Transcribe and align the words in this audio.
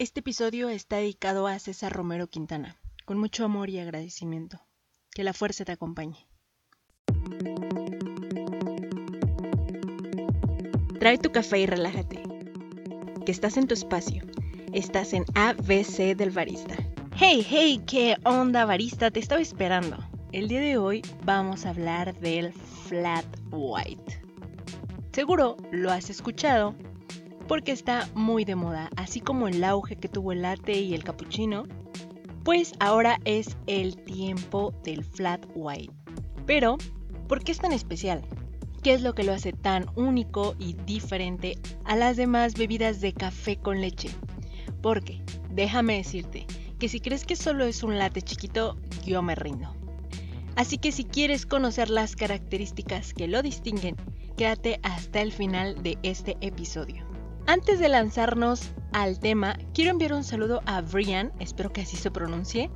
Este 0.00 0.20
episodio 0.20 0.68
está 0.68 0.98
dedicado 0.98 1.48
a 1.48 1.58
César 1.58 1.92
Romero 1.92 2.28
Quintana, 2.28 2.76
con 3.04 3.18
mucho 3.18 3.44
amor 3.44 3.68
y 3.68 3.80
agradecimiento. 3.80 4.60
Que 5.10 5.24
la 5.24 5.32
fuerza 5.32 5.64
te 5.64 5.72
acompañe. 5.72 6.28
Trae 11.00 11.18
tu 11.18 11.32
café 11.32 11.58
y 11.58 11.66
relájate. 11.66 12.22
Que 13.26 13.32
estás 13.32 13.56
en 13.56 13.66
tu 13.66 13.74
espacio. 13.74 14.22
Estás 14.72 15.14
en 15.14 15.24
ABC 15.34 16.16
del 16.16 16.30
barista. 16.30 16.76
Hey, 17.16 17.44
hey, 17.44 17.82
¿qué 17.84 18.18
onda 18.22 18.66
barista? 18.66 19.10
Te 19.10 19.18
estaba 19.18 19.40
esperando. 19.40 19.98
El 20.30 20.46
día 20.46 20.60
de 20.60 20.78
hoy 20.78 21.02
vamos 21.24 21.66
a 21.66 21.70
hablar 21.70 22.16
del 22.20 22.52
flat 22.52 23.26
white. 23.50 24.22
Seguro 25.10 25.56
lo 25.72 25.90
has 25.90 26.08
escuchado 26.08 26.76
porque 27.48 27.72
está 27.72 28.06
muy 28.14 28.44
de 28.44 28.54
moda, 28.54 28.90
así 28.96 29.20
como 29.20 29.48
el 29.48 29.64
auge 29.64 29.96
que 29.96 30.08
tuvo 30.08 30.32
el 30.32 30.42
latte 30.42 30.78
y 30.78 30.94
el 30.94 31.02
cappuccino, 31.02 31.64
pues 32.44 32.74
ahora 32.78 33.18
es 33.24 33.56
el 33.66 33.96
tiempo 33.96 34.74
del 34.84 35.02
flat 35.02 35.44
white. 35.54 35.92
Pero, 36.46 36.76
¿por 37.26 37.42
qué 37.42 37.52
es 37.52 37.58
tan 37.58 37.72
especial? 37.72 38.22
¿Qué 38.82 38.92
es 38.92 39.02
lo 39.02 39.14
que 39.14 39.24
lo 39.24 39.32
hace 39.32 39.52
tan 39.52 39.86
único 39.96 40.54
y 40.58 40.74
diferente 40.74 41.58
a 41.84 41.96
las 41.96 42.16
demás 42.16 42.54
bebidas 42.54 43.00
de 43.00 43.14
café 43.14 43.56
con 43.56 43.80
leche? 43.80 44.10
Porque, 44.82 45.22
déjame 45.50 45.96
decirte, 45.96 46.46
que 46.78 46.88
si 46.88 47.00
crees 47.00 47.24
que 47.24 47.34
solo 47.34 47.64
es 47.64 47.82
un 47.82 47.98
latte 47.98 48.22
chiquito, 48.22 48.76
yo 49.04 49.22
me 49.22 49.34
rindo. 49.34 49.74
Así 50.54 50.76
que 50.76 50.92
si 50.92 51.04
quieres 51.04 51.46
conocer 51.46 51.88
las 51.88 52.14
características 52.14 53.14
que 53.14 53.26
lo 53.26 53.42
distinguen, 53.42 53.96
quédate 54.36 54.80
hasta 54.82 55.22
el 55.22 55.32
final 55.32 55.82
de 55.82 55.98
este 56.02 56.36
episodio. 56.40 57.07
Antes 57.48 57.78
de 57.78 57.88
lanzarnos 57.88 58.72
al 58.92 59.20
tema, 59.20 59.56
quiero 59.72 59.92
enviar 59.92 60.12
un 60.12 60.22
saludo 60.22 60.60
a 60.66 60.82
Brian, 60.82 61.32
espero 61.40 61.72
que 61.72 61.80
así 61.80 61.96
se 61.96 62.10
pronuncie, 62.10 62.70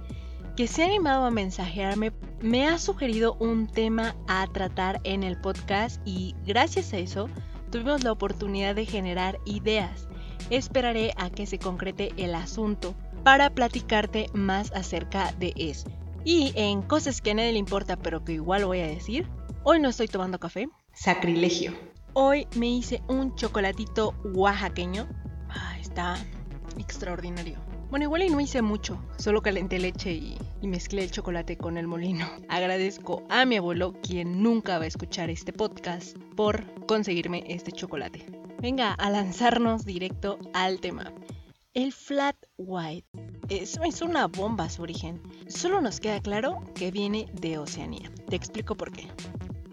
que 0.56 0.66
se 0.66 0.82
ha 0.82 0.86
animado 0.86 1.26
a 1.26 1.30
mensajearme, 1.30 2.14
me 2.40 2.66
ha 2.66 2.78
sugerido 2.78 3.34
un 3.34 3.66
tema 3.66 4.16
a 4.28 4.46
tratar 4.46 4.98
en 5.04 5.24
el 5.24 5.38
podcast 5.38 6.00
y 6.06 6.34
gracias 6.46 6.94
a 6.94 6.96
eso 6.96 7.28
tuvimos 7.70 8.02
la 8.02 8.12
oportunidad 8.12 8.74
de 8.74 8.86
generar 8.86 9.38
ideas. 9.44 10.08
Esperaré 10.48 11.12
a 11.18 11.28
que 11.28 11.44
se 11.44 11.58
concrete 11.58 12.12
el 12.16 12.34
asunto 12.34 12.94
para 13.24 13.50
platicarte 13.50 14.28
más 14.32 14.72
acerca 14.72 15.32
de 15.32 15.52
eso. 15.54 15.90
Y 16.24 16.54
en 16.56 16.80
cosas 16.80 17.20
que 17.20 17.32
a 17.32 17.34
nadie 17.34 17.52
le 17.52 17.58
importa 17.58 17.98
pero 17.98 18.24
que 18.24 18.32
igual 18.32 18.64
voy 18.64 18.80
a 18.80 18.86
decir, 18.86 19.28
hoy 19.64 19.80
no 19.80 19.90
estoy 19.90 20.08
tomando 20.08 20.40
café, 20.40 20.70
sacrilegio. 20.94 21.91
Hoy 22.14 22.46
me 22.56 22.68
hice 22.68 23.02
un 23.08 23.34
chocolatito 23.36 24.14
oaxaqueño. 24.34 25.08
Ah, 25.48 25.78
está 25.80 26.18
extraordinario. 26.78 27.56
Bueno, 27.88 28.04
igual 28.04 28.24
y 28.24 28.28
no 28.28 28.38
hice 28.38 28.60
mucho, 28.60 29.02
solo 29.16 29.40
calenté 29.40 29.78
leche 29.78 30.12
y, 30.12 30.38
mezclé 30.62 31.04
el 31.04 31.10
chocolate 31.10 31.56
con 31.56 31.78
el 31.78 31.86
molino. 31.86 32.26
Agradezco 32.50 33.22
a 33.30 33.46
mi 33.46 33.56
abuelo, 33.56 33.94
quien 34.02 34.42
nunca 34.42 34.76
va 34.76 34.84
a 34.84 34.88
escuchar 34.88 35.30
este 35.30 35.54
podcast, 35.54 36.18
por 36.36 36.64
conseguirme 36.84 37.44
este 37.48 37.72
chocolate. 37.72 38.26
Venga, 38.60 38.92
a 38.92 39.08
lanzarnos 39.08 39.86
directo 39.86 40.38
al 40.52 40.80
tema. 40.80 41.14
El 41.72 41.94
flat 41.94 42.36
white 42.58 43.08
es, 43.48 43.80
es 43.82 44.02
una 44.02 44.26
bomba 44.26 44.68
su 44.68 44.82
origen. 44.82 45.22
Solo 45.48 45.80
nos 45.80 45.98
queda 45.98 46.20
claro 46.20 46.62
que 46.74 46.90
viene 46.90 47.26
de 47.40 47.56
Oceanía. 47.56 48.10
Te 48.28 48.36
explico 48.36 48.74
por 48.74 48.92
qué. 48.92 49.08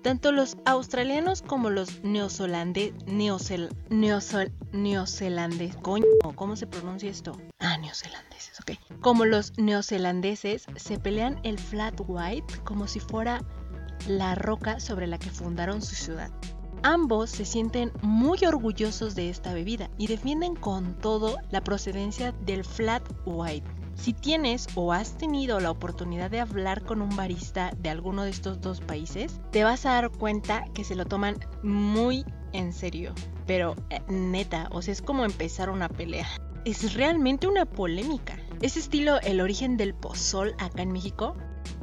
Tanto 0.01 0.31
los 0.31 0.57
australianos 0.65 1.41
como 1.41 1.69
los 1.69 2.01
neozelandeses, 2.03 2.93
neocel, 3.05 3.69
neocel, 3.89 4.53
neozelandeses, 4.71 5.75
coño, 5.77 6.05
¿cómo 6.35 6.55
se 6.55 6.67
pronuncia 6.67 7.09
esto? 7.09 7.37
Ah, 7.59 7.77
neozelandeses, 7.77 8.59
ok. 8.61 8.99
Como 9.01 9.25
los 9.25 9.57
neozelandeses 9.57 10.65
se 10.77 10.99
pelean 10.99 11.39
el 11.43 11.59
flat 11.59 11.99
white 12.07 12.59
como 12.63 12.87
si 12.87 13.01
fuera 13.01 13.41
la 14.07 14.35
roca 14.35 14.79
sobre 14.79 15.05
la 15.05 15.17
que 15.19 15.29
fundaron 15.29 15.81
su 15.81 15.95
ciudad. 15.95 16.31
Ambos 16.81 17.29
se 17.29 17.43
sienten 17.43 17.91
muy 18.01 18.39
orgullosos 18.45 19.13
de 19.15 19.29
esta 19.29 19.53
bebida 19.53 19.89
y 19.97 20.07
defienden 20.07 20.55
con 20.55 20.97
todo 20.99 21.35
la 21.51 21.61
procedencia 21.61 22.31
del 22.31 22.63
flat 22.63 23.03
white. 23.25 23.69
Si 23.99 24.13
tienes 24.13 24.67
o 24.75 24.93
has 24.93 25.17
tenido 25.17 25.59
la 25.59 25.71
oportunidad 25.71 26.31
de 26.31 26.39
hablar 26.39 26.83
con 26.83 27.01
un 27.01 27.13
barista 27.17 27.71
de 27.77 27.89
alguno 27.89 28.23
de 28.23 28.29
estos 28.29 28.61
dos 28.61 28.79
países, 28.79 29.41
te 29.51 29.65
vas 29.65 29.85
a 29.85 29.91
dar 29.91 30.09
cuenta 30.09 30.63
que 30.73 30.85
se 30.85 30.95
lo 30.95 31.05
toman 31.05 31.37
muy 31.63 32.25
en 32.53 32.71
serio. 32.71 33.13
Pero 33.45 33.75
eh, 33.89 33.99
neta, 34.07 34.69
o 34.71 34.81
sea, 34.81 34.93
es 34.93 35.01
como 35.01 35.25
empezar 35.25 35.69
una 35.69 35.89
pelea. 35.89 36.27
Es 36.63 36.93
realmente 36.93 37.47
una 37.47 37.65
polémica. 37.65 38.39
Ese 38.61 38.79
estilo, 38.79 39.19
el 39.21 39.41
origen 39.41 39.75
del 39.75 39.93
pozol 39.93 40.55
acá 40.59 40.81
en 40.81 40.93
México, 40.93 41.35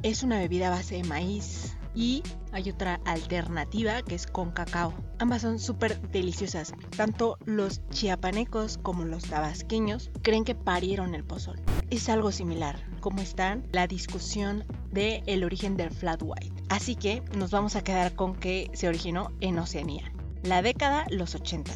es 0.02 0.22
una 0.22 0.38
bebida 0.38 0.70
base 0.70 0.96
de 0.96 1.04
maíz, 1.04 1.76
y 1.96 2.22
hay 2.52 2.70
otra 2.70 3.00
alternativa 3.06 4.02
que 4.02 4.14
es 4.14 4.26
con 4.26 4.52
cacao. 4.52 4.92
Ambas 5.18 5.42
son 5.42 5.58
súper 5.58 6.00
deliciosas. 6.10 6.74
Tanto 6.94 7.38
los 7.46 7.80
chiapanecos 7.88 8.78
como 8.78 9.04
los 9.04 9.24
tabasqueños 9.24 10.10
creen 10.22 10.44
que 10.44 10.54
parieron 10.54 11.14
el 11.14 11.24
pozol. 11.24 11.60
Es 11.88 12.08
algo 12.10 12.32
similar, 12.32 12.78
como 13.00 13.22
está 13.22 13.58
la 13.72 13.86
discusión 13.86 14.64
del 14.90 15.22
el 15.26 15.44
origen 15.44 15.76
del 15.76 15.90
flat 15.90 16.20
white. 16.22 16.52
Así 16.68 16.96
que 16.96 17.22
nos 17.36 17.50
vamos 17.50 17.76
a 17.76 17.82
quedar 17.82 18.14
con 18.14 18.34
que 18.34 18.70
se 18.74 18.88
originó 18.88 19.32
en 19.40 19.58
Oceanía. 19.58 20.12
La 20.42 20.60
década 20.60 21.06
los 21.10 21.34
80 21.34 21.72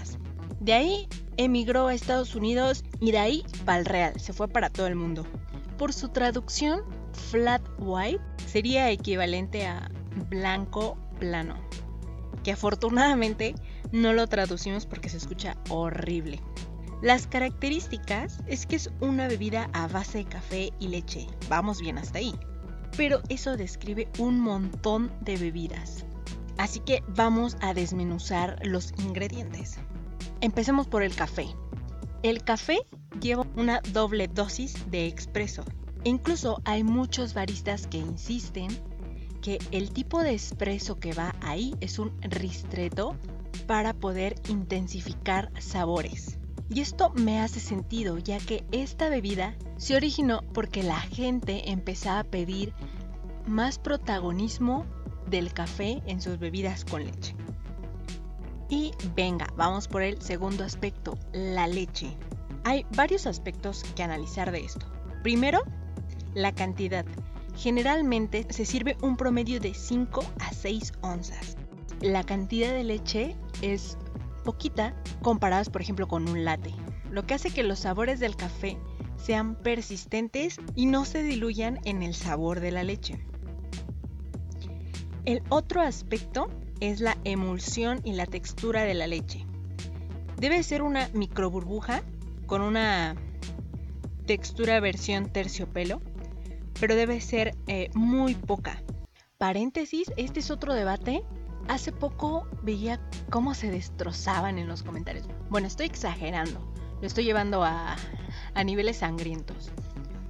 De 0.60 0.74
ahí 0.74 1.08
emigró 1.38 1.86
a 1.86 1.94
Estados 1.94 2.34
Unidos 2.34 2.84
y 3.00 3.12
de 3.12 3.18
ahí 3.18 3.44
para 3.64 3.78
el 3.78 3.86
real, 3.86 4.20
se 4.20 4.34
fue 4.34 4.48
para 4.48 4.68
todo 4.68 4.86
el 4.86 4.96
mundo. 4.96 5.24
Por 5.78 5.94
su 5.94 6.10
traducción, 6.10 6.82
flat 7.30 7.62
white 7.78 8.22
sería 8.46 8.90
equivalente 8.90 9.66
a 9.66 9.90
blanco 10.28 10.98
plano, 11.18 11.56
que 12.42 12.52
afortunadamente 12.52 13.54
no 13.92 14.12
lo 14.12 14.26
traducimos 14.26 14.86
porque 14.86 15.08
se 15.08 15.16
escucha 15.16 15.56
horrible. 15.68 16.40
Las 17.02 17.26
características 17.26 18.40
es 18.46 18.66
que 18.66 18.76
es 18.76 18.90
una 19.00 19.26
bebida 19.26 19.70
a 19.72 19.88
base 19.88 20.18
de 20.18 20.24
café 20.26 20.72
y 20.78 20.88
leche, 20.88 21.26
vamos 21.48 21.80
bien 21.80 21.96
hasta 21.96 22.18
ahí, 22.18 22.34
pero 22.96 23.22
eso 23.28 23.56
describe 23.56 24.08
un 24.18 24.38
montón 24.40 25.10
de 25.22 25.36
bebidas. 25.36 26.04
Así 26.58 26.80
que 26.80 27.02
vamos 27.08 27.56
a 27.62 27.72
desmenuzar 27.72 28.58
los 28.66 28.92
ingredientes. 28.98 29.78
Empecemos 30.42 30.86
por 30.86 31.02
el 31.02 31.14
café. 31.14 31.46
El 32.22 32.44
café 32.44 32.80
lleva 33.22 33.46
una 33.56 33.80
doble 33.92 34.28
dosis 34.28 34.74
de 34.90 35.06
expreso. 35.06 35.64
E 36.04 36.10
incluso 36.10 36.60
hay 36.66 36.84
muchos 36.84 37.32
baristas 37.32 37.86
que 37.86 37.96
insisten 37.96 38.68
que 39.40 39.58
el 39.70 39.90
tipo 39.90 40.22
de 40.22 40.34
espresso 40.34 40.98
que 40.98 41.12
va 41.12 41.34
ahí 41.40 41.74
es 41.80 41.98
un 41.98 42.12
ristretto 42.22 43.16
para 43.66 43.94
poder 43.94 44.34
intensificar 44.48 45.50
sabores. 45.60 46.38
Y 46.68 46.80
esto 46.80 47.10
me 47.10 47.40
hace 47.40 47.58
sentido 47.58 48.18
ya 48.18 48.38
que 48.38 48.64
esta 48.70 49.08
bebida 49.08 49.56
se 49.76 49.96
originó 49.96 50.42
porque 50.52 50.82
la 50.82 51.00
gente 51.00 51.70
empezaba 51.70 52.20
a 52.20 52.24
pedir 52.24 52.72
más 53.46 53.78
protagonismo 53.78 54.86
del 55.28 55.52
café 55.52 56.02
en 56.06 56.20
sus 56.20 56.38
bebidas 56.38 56.84
con 56.84 57.04
leche. 57.04 57.34
Y 58.68 58.92
venga, 59.16 59.48
vamos 59.56 59.88
por 59.88 60.02
el 60.02 60.22
segundo 60.22 60.62
aspecto, 60.62 61.18
la 61.32 61.66
leche. 61.66 62.16
Hay 62.62 62.86
varios 62.94 63.26
aspectos 63.26 63.82
que 63.96 64.04
analizar 64.04 64.52
de 64.52 64.60
esto. 64.60 64.86
Primero, 65.24 65.62
la 66.34 66.52
cantidad. 66.52 67.04
Generalmente 67.60 68.46
se 68.48 68.64
sirve 68.64 68.96
un 69.02 69.18
promedio 69.18 69.60
de 69.60 69.74
5 69.74 70.24
a 70.38 70.54
6 70.54 70.94
onzas. 71.02 71.58
La 72.00 72.24
cantidad 72.24 72.72
de 72.72 72.84
leche 72.84 73.36
es 73.60 73.98
poquita 74.44 74.96
comparadas 75.20 75.68
por 75.68 75.82
ejemplo 75.82 76.08
con 76.08 76.26
un 76.26 76.46
latte, 76.46 76.72
lo 77.10 77.26
que 77.26 77.34
hace 77.34 77.50
que 77.50 77.62
los 77.62 77.80
sabores 77.80 78.18
del 78.18 78.34
café 78.34 78.78
sean 79.18 79.56
persistentes 79.56 80.56
y 80.74 80.86
no 80.86 81.04
se 81.04 81.22
diluyan 81.22 81.80
en 81.84 82.02
el 82.02 82.14
sabor 82.14 82.60
de 82.60 82.70
la 82.70 82.82
leche. 82.82 83.22
El 85.26 85.42
otro 85.50 85.82
aspecto 85.82 86.48
es 86.80 87.00
la 87.00 87.18
emulsión 87.24 88.00
y 88.04 88.14
la 88.14 88.24
textura 88.24 88.84
de 88.84 88.94
la 88.94 89.06
leche. 89.06 89.44
Debe 90.38 90.62
ser 90.62 90.80
una 90.80 91.10
microburbuja 91.12 92.04
con 92.46 92.62
una 92.62 93.16
textura 94.24 94.80
versión 94.80 95.30
terciopelo 95.30 96.00
pero 96.80 96.96
debe 96.96 97.20
ser 97.20 97.54
eh, 97.66 97.90
muy 97.94 98.34
poca. 98.34 98.82
Paréntesis, 99.38 100.10
este 100.16 100.40
es 100.40 100.50
otro 100.50 100.74
debate. 100.74 101.22
Hace 101.68 101.92
poco 101.92 102.48
veía 102.62 103.00
cómo 103.28 103.54
se 103.54 103.70
destrozaban 103.70 104.58
en 104.58 104.66
los 104.66 104.82
comentarios. 104.82 105.26
Bueno, 105.50 105.66
estoy 105.66 105.86
exagerando, 105.86 106.72
lo 107.00 107.06
estoy 107.06 107.24
llevando 107.24 107.62
a, 107.62 107.96
a 108.54 108.64
niveles 108.64 108.98
sangrientos. 108.98 109.70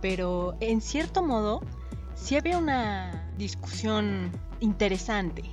Pero 0.02 0.56
en 0.60 0.80
cierto 0.80 1.22
modo, 1.22 1.62
sí 2.14 2.36
había 2.36 2.58
una 2.58 3.30
discusión 3.38 4.30
interesante 4.58 5.44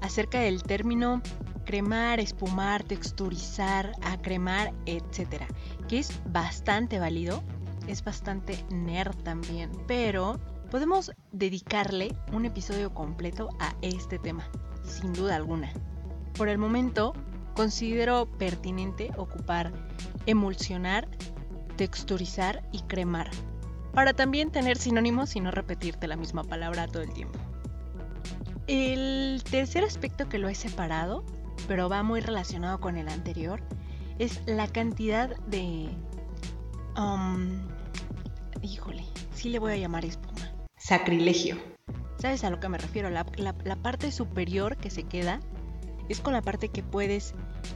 acerca 0.00 0.40
del 0.40 0.62
término 0.62 1.20
cremar, 1.64 2.20
espumar, 2.20 2.82
texturizar, 2.82 3.92
acremar, 4.00 4.72
etc. 4.86 5.42
Que 5.88 5.98
es 5.98 6.12
bastante 6.26 6.98
válido, 6.98 7.42
es 7.88 8.04
bastante 8.04 8.64
nerd 8.70 9.16
también, 9.22 9.70
pero 9.86 10.38
podemos 10.70 11.12
dedicarle 11.32 12.14
un 12.32 12.44
episodio 12.44 12.92
completo 12.92 13.48
a 13.58 13.74
este 13.82 14.18
tema, 14.18 14.48
sin 14.84 15.12
duda 15.12 15.36
alguna. 15.36 15.72
Por 16.36 16.48
el 16.48 16.58
momento, 16.58 17.14
considero 17.54 18.26
pertinente 18.38 19.10
ocupar 19.16 19.72
emulsionar, 20.26 21.08
texturizar 21.76 22.62
y 22.70 22.82
cremar, 22.82 23.30
para 23.94 24.12
también 24.12 24.50
tener 24.50 24.76
sinónimos 24.76 25.34
y 25.34 25.40
no 25.40 25.50
repetirte 25.50 26.06
la 26.06 26.16
misma 26.16 26.44
palabra 26.44 26.86
todo 26.86 27.02
el 27.02 27.12
tiempo. 27.12 27.38
El 28.66 29.42
tercer 29.50 29.82
aspecto 29.82 30.28
que 30.28 30.38
lo 30.38 30.48
he 30.48 30.54
separado, 30.54 31.24
pero 31.66 31.88
va 31.88 32.02
muy 32.02 32.20
relacionado 32.20 32.78
con 32.80 32.98
el 32.98 33.08
anterior, 33.08 33.62
es 34.18 34.42
la 34.46 34.68
cantidad 34.68 35.34
de... 35.46 35.88
Um, 36.96 37.77
híjole, 38.68 39.04
sí 39.34 39.48
le 39.48 39.58
voy 39.58 39.72
a 39.72 39.76
llamar 39.76 40.04
espuma. 40.04 40.52
Sacrilegio. 40.76 41.56
¿Sabes 42.18 42.44
a 42.44 42.50
lo 42.50 42.60
que 42.60 42.68
me 42.68 42.78
refiero? 42.78 43.10
La, 43.10 43.24
la 43.36 43.76
parte 43.76 44.12
superior 44.12 44.76
que 44.76 44.90
se 44.90 45.04
queda 45.04 45.40
es 46.08 46.20
con 46.20 46.32
la 46.32 46.42
parte 46.42 46.68
que 46.68 46.82
puedes 46.82 47.34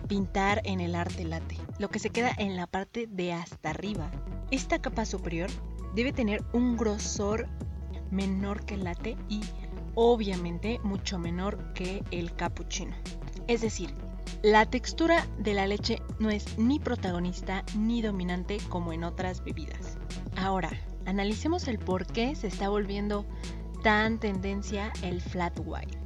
pintar 0.09 0.63
en 0.65 0.81
el 0.81 0.95
arte 0.95 1.25
late, 1.25 1.59
lo 1.79 1.89
que 1.89 1.99
se 1.99 2.11
queda 2.11 2.33
en 2.39 2.57
la 2.57 2.67
parte 2.67 3.07
de 3.07 3.33
hasta 3.33 3.71
arriba. 3.71 4.11
Esta 4.51 4.81
capa 4.81 5.05
superior 5.05 5.51
debe 5.95 6.13
tener 6.13 6.45
un 6.53 6.77
grosor 6.77 7.49
menor 8.11 8.65
que 8.65 8.75
el 8.75 8.85
latte 8.85 9.17
y 9.29 9.41
obviamente 9.95 10.81
mucho 10.83 11.19
menor 11.19 11.73
que 11.75 12.03
el 12.11 12.35
cappuccino. 12.35 12.95
Es 13.49 13.61
decir, 13.61 13.95
la 14.43 14.67
textura 14.67 15.27
de 15.39 15.55
la 15.55 15.67
leche 15.67 16.03
no 16.19 16.31
es 16.31 16.59
ni 16.59 16.79
protagonista 16.79 17.65
ni 17.77 18.03
dominante 18.03 18.59
como 18.69 18.93
en 18.93 19.05
otras 19.05 19.45
bebidas. 19.45 19.99
Ahora, 20.37 20.71
analicemos 21.07 21.69
el 21.69 21.79
por 21.79 22.07
qué 22.07 22.35
se 22.35 22.47
está 22.47 22.69
volviendo 22.69 23.27
tan 23.83 24.19
tendencia 24.19 24.93
el 25.03 25.21
flat 25.21 25.59
white. 25.65 25.99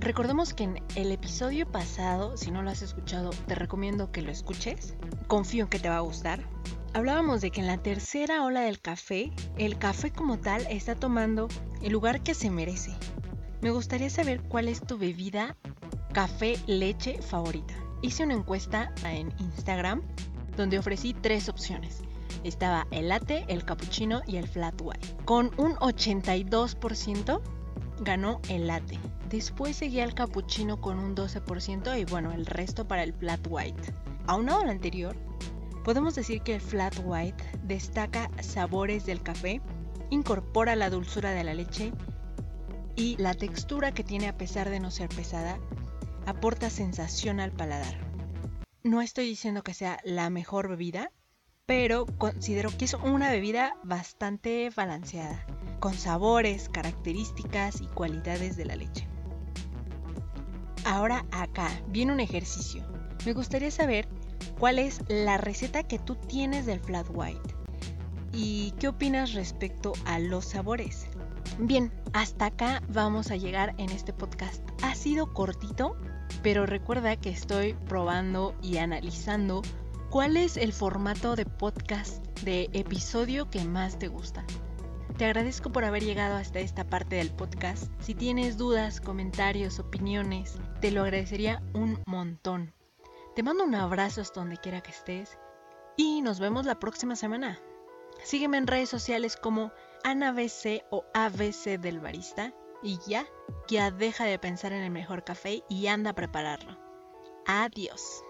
Recordemos 0.00 0.54
que 0.54 0.64
en 0.64 0.82
el 0.96 1.12
episodio 1.12 1.66
pasado, 1.66 2.36
si 2.36 2.50
no 2.50 2.62
lo 2.62 2.70
has 2.70 2.82
escuchado, 2.82 3.30
te 3.46 3.54
recomiendo 3.54 4.12
que 4.12 4.22
lo 4.22 4.30
escuches. 4.30 4.94
Confío 5.28 5.64
en 5.64 5.70
que 5.70 5.78
te 5.78 5.88
va 5.88 5.96
a 5.96 6.00
gustar. 6.00 6.44
Hablábamos 6.92 7.40
de 7.40 7.50
que 7.50 7.60
en 7.60 7.66
la 7.66 7.78
tercera 7.78 8.44
ola 8.44 8.60
del 8.60 8.80
café, 8.80 9.32
el 9.56 9.78
café 9.78 10.10
como 10.10 10.38
tal 10.38 10.66
está 10.68 10.94
tomando 10.94 11.48
el 11.82 11.92
lugar 11.92 12.22
que 12.22 12.34
se 12.34 12.50
merece. 12.50 12.92
Me 13.62 13.70
gustaría 13.70 14.10
saber 14.10 14.42
cuál 14.42 14.68
es 14.68 14.80
tu 14.80 14.98
bebida 14.98 15.56
café 16.14 16.56
leche 16.68 17.20
favorita. 17.20 17.74
Hice 18.00 18.22
una 18.22 18.34
encuesta 18.34 18.92
en 19.04 19.34
Instagram 19.40 20.00
donde 20.56 20.78
ofrecí 20.78 21.12
tres 21.12 21.48
opciones. 21.48 22.02
Estaba 22.44 22.86
el 22.92 23.08
latte, 23.08 23.44
el 23.48 23.64
cappuccino 23.64 24.22
y 24.24 24.36
el 24.36 24.46
flat 24.46 24.80
white. 24.80 25.16
Con 25.24 25.50
un 25.56 25.74
82% 25.74 27.40
ganó 28.00 28.40
el 28.48 28.68
latte. 28.68 28.96
Después 29.28 29.76
seguía 29.76 30.04
el 30.04 30.14
cappuccino 30.14 30.80
con 30.80 31.00
un 31.00 31.16
12% 31.16 31.98
y 32.00 32.04
bueno, 32.04 32.30
el 32.30 32.46
resto 32.46 32.86
para 32.86 33.02
el 33.02 33.12
flat 33.12 33.44
white. 33.50 33.92
Aunado 34.28 34.60
al 34.60 34.70
anterior, 34.70 35.16
podemos 35.82 36.14
decir 36.14 36.42
que 36.42 36.54
el 36.54 36.60
flat 36.60 36.94
white 37.02 37.42
destaca 37.64 38.30
sabores 38.40 39.04
del 39.04 39.20
café, 39.20 39.60
incorpora 40.10 40.76
la 40.76 40.90
dulzura 40.90 41.32
de 41.32 41.42
la 41.42 41.54
leche 41.54 41.92
y 42.94 43.16
la 43.16 43.34
textura 43.34 43.92
que 43.92 44.04
tiene 44.04 44.28
a 44.28 44.36
pesar 44.36 44.70
de 44.70 44.78
no 44.78 44.92
ser 44.92 45.08
pesada, 45.08 45.58
aporta 46.26 46.70
sensación 46.70 47.40
al 47.40 47.52
paladar. 47.52 47.96
No 48.82 49.00
estoy 49.00 49.26
diciendo 49.26 49.62
que 49.62 49.74
sea 49.74 49.98
la 50.04 50.30
mejor 50.30 50.68
bebida, 50.68 51.10
pero 51.66 52.06
considero 52.18 52.70
que 52.76 52.84
es 52.84 52.94
una 52.94 53.30
bebida 53.30 53.76
bastante 53.82 54.70
balanceada, 54.74 55.46
con 55.80 55.94
sabores, 55.94 56.68
características 56.68 57.80
y 57.80 57.86
cualidades 57.86 58.56
de 58.56 58.66
la 58.66 58.76
leche. 58.76 59.08
Ahora 60.84 61.24
acá 61.30 61.70
viene 61.88 62.12
un 62.12 62.20
ejercicio. 62.20 62.84
Me 63.24 63.32
gustaría 63.32 63.70
saber 63.70 64.06
cuál 64.58 64.78
es 64.78 65.00
la 65.08 65.38
receta 65.38 65.82
que 65.82 65.98
tú 65.98 66.16
tienes 66.16 66.66
del 66.66 66.80
flat 66.80 67.06
white 67.10 67.54
y 68.34 68.72
qué 68.78 68.88
opinas 68.88 69.32
respecto 69.32 69.94
a 70.04 70.18
los 70.18 70.44
sabores. 70.44 71.06
Bien, 71.58 71.92
hasta 72.12 72.46
acá 72.46 72.82
vamos 72.88 73.30
a 73.30 73.36
llegar 73.36 73.74
en 73.78 73.90
este 73.90 74.12
podcast. 74.12 74.62
Ha 74.82 74.94
sido 74.94 75.32
cortito, 75.32 75.96
pero 76.42 76.66
recuerda 76.66 77.16
que 77.16 77.30
estoy 77.30 77.74
probando 77.88 78.54
y 78.62 78.78
analizando 78.78 79.62
cuál 80.10 80.36
es 80.36 80.56
el 80.56 80.72
formato 80.72 81.36
de 81.36 81.46
podcast 81.46 82.24
de 82.42 82.68
episodio 82.72 83.50
que 83.50 83.64
más 83.64 83.98
te 83.98 84.08
gusta. 84.08 84.44
Te 85.16 85.26
agradezco 85.26 85.70
por 85.70 85.84
haber 85.84 86.02
llegado 86.02 86.34
hasta 86.34 86.58
esta 86.58 86.84
parte 86.84 87.16
del 87.16 87.30
podcast. 87.30 87.90
Si 88.00 88.14
tienes 88.16 88.56
dudas, 88.56 89.00
comentarios, 89.00 89.78
opiniones, 89.78 90.58
te 90.80 90.90
lo 90.90 91.02
agradecería 91.02 91.62
un 91.72 92.02
montón. 92.06 92.74
Te 93.36 93.44
mando 93.44 93.62
un 93.62 93.76
abrazo 93.76 94.20
hasta 94.20 94.40
donde 94.40 94.56
quiera 94.56 94.80
que 94.80 94.90
estés 94.90 95.38
y 95.96 96.20
nos 96.22 96.40
vemos 96.40 96.66
la 96.66 96.80
próxima 96.80 97.14
semana. 97.14 97.60
Sígueme 98.24 98.58
en 98.58 98.66
redes 98.66 98.88
sociales 98.88 99.36
como 99.36 99.70
AnaBC 100.04 100.84
o 100.90 101.04
ABC 101.14 101.78
del 101.80 101.98
Barista 101.98 102.52
y 102.82 102.98
ya, 103.06 103.26
ya 103.68 103.90
deja 103.90 104.24
de 104.26 104.38
pensar 104.38 104.72
en 104.72 104.82
el 104.82 104.90
mejor 104.90 105.24
café 105.24 105.62
y 105.68 105.86
anda 105.86 106.10
a 106.10 106.14
prepararlo. 106.14 106.78
Adiós. 107.46 108.22